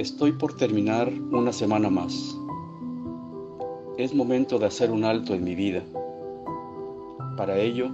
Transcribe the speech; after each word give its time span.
Estoy 0.00 0.32
por 0.32 0.54
terminar 0.54 1.12
una 1.30 1.52
semana 1.52 1.90
más. 1.90 2.34
Es 3.98 4.14
momento 4.14 4.58
de 4.58 4.64
hacer 4.64 4.90
un 4.90 5.04
alto 5.04 5.34
en 5.34 5.44
mi 5.44 5.54
vida. 5.54 5.82
Para 7.36 7.58
ello, 7.58 7.90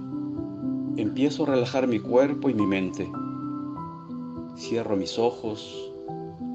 empiezo 0.95 1.43
a 1.43 1.47
relajar 1.47 1.85
mi 1.85 1.99
cuerpo 1.99 2.49
y 2.49 2.53
mi 2.53 2.65
mente. 2.65 3.11
Cierro 4.55 4.95
mis 4.95 5.19
ojos, 5.19 5.91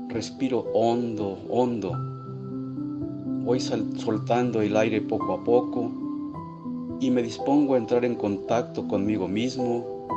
respiro 0.09 0.61
hondo, 0.73 1.39
hondo. 1.51 1.93
Voy 3.45 3.61
soltando 3.61 4.63
el 4.63 4.75
aire 4.75 5.03
poco 5.03 5.35
a 5.35 5.45
poco 5.45 5.93
y 6.99 7.11
me 7.11 7.23
dispongo 7.23 7.75
a 7.75 7.77
entrar 7.77 8.07
en 8.07 8.15
contacto 8.15 8.89
conmigo 8.89 9.29
mismo 9.29 10.09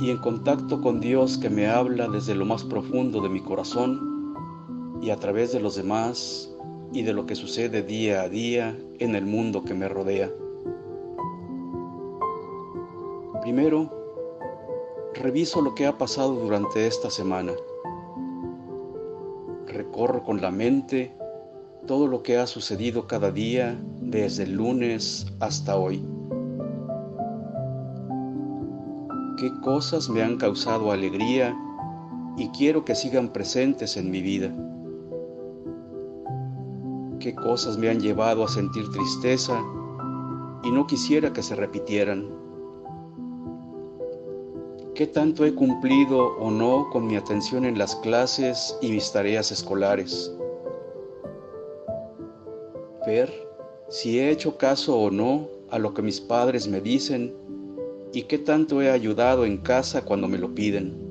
y 0.00 0.10
en 0.10 0.18
contacto 0.18 0.80
con 0.80 1.00
Dios 1.00 1.38
que 1.38 1.50
me 1.50 1.66
habla 1.66 2.06
desde 2.06 2.36
lo 2.36 2.44
más 2.44 2.62
profundo 2.62 3.20
de 3.20 3.30
mi 3.30 3.40
corazón 3.40 4.19
y 5.02 5.10
a 5.10 5.16
través 5.16 5.52
de 5.52 5.60
los 5.60 5.76
demás 5.76 6.50
y 6.92 7.02
de 7.02 7.12
lo 7.12 7.26
que 7.26 7.34
sucede 7.34 7.82
día 7.82 8.22
a 8.22 8.28
día 8.28 8.76
en 8.98 9.14
el 9.14 9.24
mundo 9.24 9.64
que 9.64 9.74
me 9.74 9.88
rodea. 9.88 10.30
Primero, 13.42 13.90
reviso 15.14 15.62
lo 15.62 15.74
que 15.74 15.86
ha 15.86 15.96
pasado 15.96 16.34
durante 16.34 16.86
esta 16.86 17.10
semana. 17.10 17.52
Recorro 19.66 20.22
con 20.22 20.40
la 20.40 20.50
mente 20.50 21.14
todo 21.86 22.06
lo 22.06 22.22
que 22.22 22.36
ha 22.36 22.46
sucedido 22.46 23.06
cada 23.06 23.30
día 23.30 23.80
desde 24.00 24.42
el 24.42 24.52
lunes 24.52 25.26
hasta 25.40 25.76
hoy. 25.76 26.04
¿Qué 29.38 29.50
cosas 29.62 30.10
me 30.10 30.22
han 30.22 30.36
causado 30.36 30.92
alegría 30.92 31.56
y 32.36 32.48
quiero 32.48 32.84
que 32.84 32.94
sigan 32.94 33.32
presentes 33.32 33.96
en 33.96 34.10
mi 34.10 34.20
vida? 34.20 34.52
Qué 37.20 37.34
cosas 37.34 37.76
me 37.76 37.88
han 37.88 38.00
llevado 38.00 38.42
a 38.42 38.48
sentir 38.48 38.90
tristeza 38.90 39.62
y 40.64 40.70
no 40.72 40.86
quisiera 40.86 41.32
que 41.32 41.42
se 41.42 41.54
repitieran. 41.54 42.28
¿Qué 44.94 45.06
tanto 45.06 45.44
he 45.44 45.54
cumplido 45.54 46.36
o 46.38 46.50
no 46.50 46.88
con 46.90 47.06
mi 47.06 47.16
atención 47.16 47.64
en 47.64 47.78
las 47.78 47.94
clases 47.96 48.76
y 48.82 48.90
mis 48.90 49.12
tareas 49.12 49.52
escolares? 49.52 50.34
Ver 53.06 53.32
si 53.88 54.18
he 54.18 54.30
hecho 54.30 54.56
caso 54.56 54.98
o 54.98 55.10
no 55.10 55.48
a 55.70 55.78
lo 55.78 55.94
que 55.94 56.02
mis 56.02 56.20
padres 56.20 56.66
me 56.68 56.80
dicen 56.80 57.34
y 58.12 58.24
qué 58.24 58.38
tanto 58.38 58.82
he 58.82 58.90
ayudado 58.90 59.44
en 59.44 59.58
casa 59.58 60.04
cuando 60.04 60.26
me 60.26 60.38
lo 60.38 60.54
piden. 60.54 61.09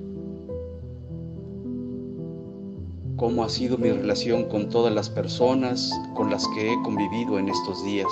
Cómo 3.19 3.43
ha 3.43 3.49
sido 3.49 3.77
mi 3.77 3.91
relación 3.91 4.45
con 4.45 4.69
todas 4.69 4.93
las 4.93 5.09
personas 5.09 5.91
con 6.15 6.29
las 6.31 6.47
que 6.55 6.71
he 6.71 6.81
convivido 6.83 7.37
en 7.37 7.49
estos 7.49 7.83
días. 7.83 8.07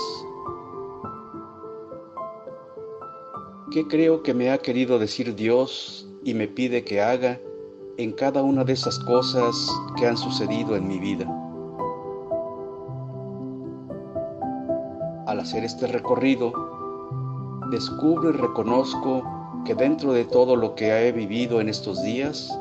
¿Qué 3.72 3.88
creo 3.88 4.22
que 4.22 4.34
me 4.34 4.52
ha 4.52 4.58
querido 4.58 5.00
decir 5.00 5.34
Dios 5.34 6.10
y 6.26 6.34
me 6.34 6.50
pide 6.50 6.84
que 6.84 7.02
haga 7.02 7.40
en 7.98 8.12
cada 8.12 8.44
una 8.44 8.66
de 8.66 8.74
esas 8.74 9.00
cosas 9.00 9.56
que 9.98 10.06
han 10.06 10.18
sucedido 10.18 10.76
en 10.76 10.88
mi 10.88 11.00
vida? 11.00 11.26
Al 15.26 15.40
hacer 15.40 15.64
este 15.64 15.88
recorrido, 15.88 16.52
descubro 17.72 18.30
y 18.30 18.34
reconozco 18.34 19.24
que 19.66 19.74
dentro 19.74 20.12
de 20.12 20.26
todo 20.26 20.58
lo 20.58 20.76
que 20.76 21.08
he 21.08 21.12
vivido 21.14 21.62
en 21.62 21.70
estos 21.70 22.04
días, 22.04 22.58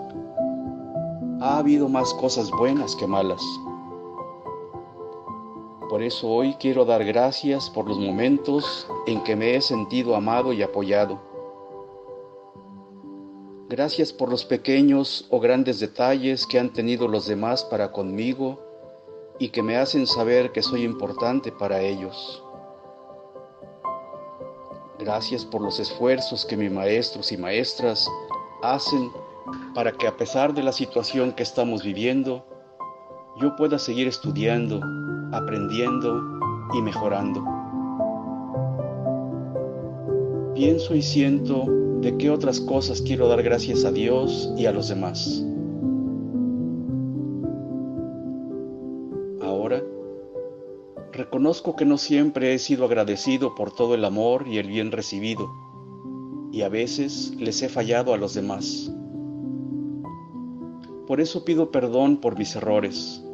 ha 1.40 1.58
habido 1.58 1.88
más 1.88 2.14
cosas 2.14 2.50
buenas 2.50 2.96
que 2.96 3.06
malas. 3.06 3.42
Por 5.88 6.02
eso 6.02 6.28
hoy 6.28 6.54
quiero 6.54 6.84
dar 6.84 7.04
gracias 7.04 7.70
por 7.70 7.86
los 7.86 7.98
momentos 7.98 8.86
en 9.06 9.22
que 9.22 9.36
me 9.36 9.54
he 9.54 9.60
sentido 9.60 10.16
amado 10.16 10.52
y 10.52 10.62
apoyado. 10.62 11.20
Gracias 13.68 14.12
por 14.12 14.30
los 14.30 14.44
pequeños 14.44 15.26
o 15.30 15.40
grandes 15.40 15.80
detalles 15.80 16.46
que 16.46 16.58
han 16.58 16.72
tenido 16.72 17.08
los 17.08 17.26
demás 17.26 17.64
para 17.64 17.92
conmigo 17.92 18.58
y 19.38 19.50
que 19.50 19.62
me 19.62 19.76
hacen 19.76 20.06
saber 20.06 20.52
que 20.52 20.62
soy 20.62 20.84
importante 20.84 21.52
para 21.52 21.80
ellos. 21.80 22.42
Gracias 24.98 25.44
por 25.44 25.60
los 25.60 25.78
esfuerzos 25.78 26.46
que 26.46 26.56
mis 26.56 26.70
maestros 26.70 27.30
y 27.30 27.36
maestras 27.36 28.08
hacen 28.62 29.10
para 29.74 29.92
que 29.92 30.06
a 30.06 30.16
pesar 30.16 30.54
de 30.54 30.62
la 30.62 30.72
situación 30.72 31.32
que 31.32 31.42
estamos 31.42 31.82
viviendo, 31.82 32.44
yo 33.40 33.54
pueda 33.56 33.78
seguir 33.78 34.08
estudiando, 34.08 34.80
aprendiendo 35.32 36.22
y 36.74 36.82
mejorando. 36.82 37.44
Pienso 40.54 40.94
y 40.94 41.02
siento 41.02 41.66
de 42.00 42.16
qué 42.16 42.30
otras 42.30 42.60
cosas 42.60 43.02
quiero 43.02 43.28
dar 43.28 43.42
gracias 43.42 43.84
a 43.84 43.92
Dios 43.92 44.50
y 44.56 44.64
a 44.64 44.72
los 44.72 44.88
demás. 44.88 45.44
Ahora, 49.42 49.82
reconozco 51.12 51.76
que 51.76 51.84
no 51.84 51.98
siempre 51.98 52.54
he 52.54 52.58
sido 52.58 52.86
agradecido 52.86 53.54
por 53.54 53.74
todo 53.74 53.94
el 53.94 54.04
amor 54.04 54.46
y 54.48 54.58
el 54.58 54.68
bien 54.68 54.92
recibido, 54.92 55.50
y 56.52 56.62
a 56.62 56.70
veces 56.70 57.34
les 57.36 57.62
he 57.62 57.68
fallado 57.68 58.14
a 58.14 58.16
los 58.16 58.32
demás. 58.32 58.90
Por 61.06 61.20
eso 61.20 61.44
pido 61.44 61.70
perdón 61.70 62.16
por 62.16 62.36
mis 62.36 62.56
errores, 62.56 63.24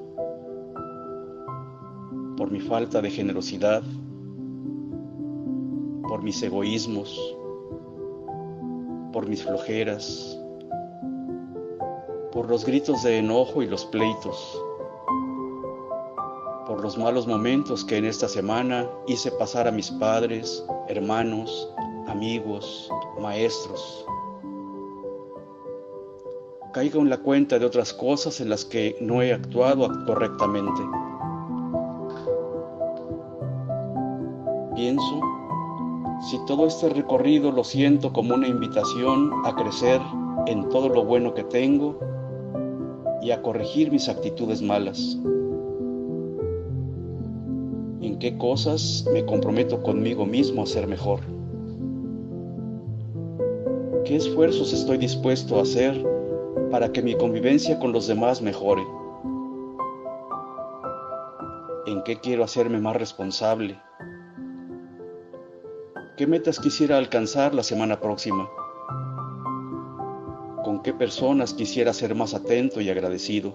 por 2.37 2.50
mi 2.50 2.60
falta 2.60 3.00
de 3.00 3.10
generosidad, 3.10 3.83
por 6.06 6.22
mis 6.22 6.43
egoísmos, 6.43 7.19
por 9.10 9.27
mis 9.27 9.43
flojeras, 9.43 10.38
por 12.31 12.50
los 12.50 12.66
gritos 12.66 13.03
de 13.05 13.16
enojo 13.16 13.62
y 13.62 13.66
los 13.66 13.87
pleitos, 13.87 14.62
por 16.66 16.83
los 16.83 16.99
malos 16.99 17.27
momentos 17.27 17.87
que 17.87 17.97
en 17.97 18.04
esta 18.04 18.28
semana 18.28 18.87
hice 19.06 19.31
pasar 19.31 19.66
a 19.66 19.72
mis 19.72 19.91
padres, 19.93 20.62
hermanos, 20.89 21.72
amigos, 22.06 22.91
maestros 23.19 24.04
caigo 26.72 27.00
en 27.03 27.10
la 27.10 27.19
cuenta 27.19 27.59
de 27.59 27.66
otras 27.66 27.93
cosas 27.93 28.41
en 28.41 28.49
las 28.49 28.65
que 28.65 28.97
no 29.00 29.21
he 29.22 29.33
actuado 29.33 29.88
correctamente. 30.06 30.81
Pienso, 34.75 35.21
si 36.31 36.38
todo 36.47 36.66
este 36.66 36.88
recorrido 36.88 37.53
lo 37.53 37.62
siento 37.62 38.12
como 38.12 38.34
una 38.34 38.49
invitación 38.49 39.31
a 39.44 39.55
crecer 39.55 40.00
en 40.47 40.69
todo 40.71 40.88
lo 40.88 41.05
bueno 41.05 41.34
que 41.34 41.44
tengo 41.44 42.00
y 43.21 43.31
a 43.31 43.43
corregir 43.43 43.93
mis 43.93 44.09
actitudes 44.09 44.62
malas. 44.62 45.19
¿En 48.00 48.19
qué 48.19 48.37
cosas 48.39 49.04
me 49.12 49.25
comprometo 49.27 49.83
conmigo 49.83 50.25
mismo 50.25 50.62
a 50.62 50.66
ser 50.66 50.87
mejor? 50.87 51.21
¿Qué 54.04 54.16
esfuerzos 54.16 54.72
estoy 54.72 54.97
dispuesto 54.97 55.59
a 55.59 55.62
hacer 55.62 56.12
para 56.72 56.91
que 56.91 57.03
mi 57.03 57.15
convivencia 57.15 57.78
con 57.78 57.93
los 57.93 58.06
demás 58.06 58.41
mejore? 58.41 58.83
¿En 61.87 62.03
qué 62.03 62.19
quiero 62.19 62.44
hacerme 62.44 62.81
más 62.81 62.97
responsable? 62.97 63.78
¿Qué 66.16 66.27
metas 66.27 66.59
quisiera 66.59 66.97
alcanzar 66.97 67.53
la 67.55 67.62
semana 67.62 68.00
próxima? 68.00 68.49
¿Con 70.65 70.81
qué 70.83 70.94
personas 70.94 71.53
quisiera 71.53 71.93
ser 71.93 72.15
más 72.15 72.33
atento 72.33 72.80
y 72.80 72.89
agradecido? 72.89 73.53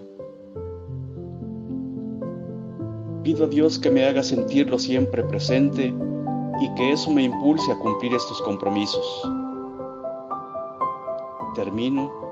Pido 3.24 3.46
a 3.46 3.48
Dios 3.48 3.80
que 3.80 3.90
me 3.90 4.04
haga 4.06 4.22
sentirlo 4.22 4.78
siempre 4.78 5.24
presente 5.24 5.92
y 6.60 6.74
que 6.76 6.92
eso 6.92 7.10
me 7.10 7.24
impulse 7.24 7.72
a 7.72 7.78
cumplir 7.80 8.14
estos 8.14 8.40
compromisos. 8.42 9.28
Termino 11.56 12.27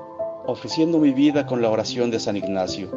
ofreciendo 0.47 0.97
mi 0.97 1.11
vida 1.11 1.45
con 1.45 1.61
la 1.61 1.69
oración 1.69 2.09
de 2.09 2.21
San 2.21 2.37
Ignacio. 2.37 2.89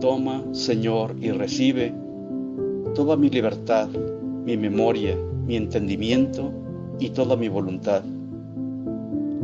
Toma, 0.00 0.42
Señor, 0.52 1.14
y 1.20 1.30
recibe 1.32 1.92
toda 2.94 3.14
mi 3.14 3.28
libertad, 3.28 3.90
mi 3.90 4.56
memoria, 4.56 5.14
mi 5.46 5.56
entendimiento 5.56 6.50
y 6.98 7.10
toda 7.10 7.36
mi 7.36 7.48
voluntad. 7.48 8.02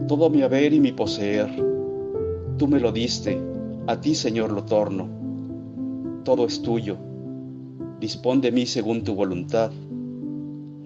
Todo 0.09 0.31
mi 0.31 0.41
haber 0.41 0.73
y 0.73 0.81
mi 0.81 0.93
poseer. 0.93 1.51
Tú 2.57 2.67
me 2.67 2.81
lo 2.81 2.93
diste, 2.93 3.39
a 3.87 4.01
ti, 4.01 4.15
Señor, 4.15 4.53
lo 4.53 4.65
torno. 4.65 5.09
Todo 6.25 6.47
es 6.47 6.63
tuyo. 6.63 6.97
Dispón 8.01 8.41
de 8.41 8.53
mí 8.53 8.65
según 8.65 9.05
tu 9.05 9.15
voluntad. 9.15 9.71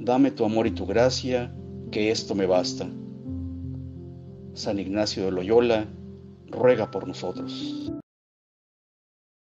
Dame 0.01 0.33
tu 0.33 0.45
amor 0.45 0.67
y 0.67 0.73
tu 0.73 0.87
gracia, 0.87 1.55
que 1.93 2.11
esto 2.11 2.35
me 2.35 2.47
basta. 2.47 2.89
San 4.61 4.79
Ignacio 4.79 5.25
de 5.25 5.31
Loyola, 5.33 5.87
ruega 6.49 6.91
por 6.91 7.09
nosotros. 7.09 7.91